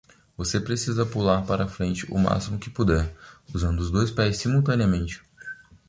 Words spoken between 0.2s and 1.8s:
Você precisa pular para